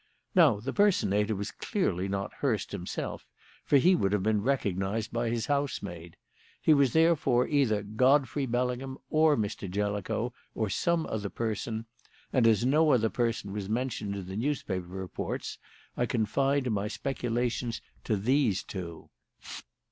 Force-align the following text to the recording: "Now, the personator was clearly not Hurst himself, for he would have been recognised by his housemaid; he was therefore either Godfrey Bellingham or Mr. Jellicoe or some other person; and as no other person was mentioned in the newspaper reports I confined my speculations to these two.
"Now, 0.33 0.59
the 0.59 0.73
personator 0.73 1.35
was 1.35 1.51
clearly 1.51 2.07
not 2.07 2.33
Hurst 2.33 2.71
himself, 2.71 3.27
for 3.63 3.77
he 3.77 3.93
would 3.95 4.13
have 4.13 4.23
been 4.23 4.41
recognised 4.41 5.13
by 5.13 5.29
his 5.29 5.45
housemaid; 5.45 6.17
he 6.59 6.73
was 6.73 6.93
therefore 6.93 7.47
either 7.47 7.83
Godfrey 7.83 8.47
Bellingham 8.47 8.97
or 9.11 9.37
Mr. 9.37 9.69
Jellicoe 9.69 10.33
or 10.55 10.71
some 10.71 11.05
other 11.05 11.29
person; 11.29 11.85
and 12.33 12.47
as 12.47 12.65
no 12.65 12.89
other 12.89 13.09
person 13.11 13.53
was 13.53 13.69
mentioned 13.69 14.15
in 14.15 14.25
the 14.25 14.35
newspaper 14.35 14.87
reports 14.87 15.59
I 15.95 16.07
confined 16.07 16.71
my 16.71 16.87
speculations 16.87 17.79
to 18.05 18.17
these 18.17 18.63
two. 18.63 19.11